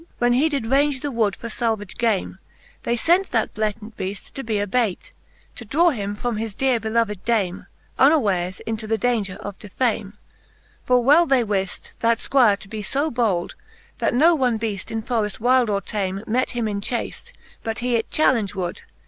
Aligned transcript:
When 0.17 0.33
he 0.33 0.49
did 0.49 0.63
raunge 0.65 1.01
the 1.01 1.11
wood 1.11 1.35
for 1.35 1.47
falvage 1.47 1.95
game, 1.95 2.39
They 2.81 2.97
fent 2.97 3.29
that 3.29 3.53
Blatant 3.53 3.97
Beaft 3.97 4.33
to 4.33 4.43
be 4.43 4.57
a 4.57 4.65
baite, 4.65 5.11
To 5.57 5.63
draw 5.63 5.91
him 5.91 6.15
from 6.15 6.37
hi« 6.37 6.47
deare 6.47 6.79
beloved 6.79 7.23
dame, 7.23 7.67
Unwares 7.99 8.61
into 8.61 8.87
the 8.87 8.97
daunger 8.97 9.37
of 9.37 9.59
defame. 9.59 10.13
For 10.85 11.03
well 11.03 11.27
they 11.27 11.43
wift, 11.43 11.91
that 11.99 12.17
Squire 12.19 12.57
to 12.57 12.67
be 12.67 12.81
fo 12.81 13.11
bold. 13.11 13.53
That 13.99 14.15
no 14.15 14.33
one 14.33 14.57
beaft 14.57 14.89
in 14.89 15.03
forreft 15.03 15.39
wylde 15.39 15.69
or 15.69 15.81
tame 15.81 16.23
Met 16.25 16.49
him 16.49 16.67
in 16.67 16.81
chafe, 16.81 17.31
but 17.61 17.77
he 17.77 17.95
it 17.95 18.09
challenge 18.09 18.55
would. 18.55 18.81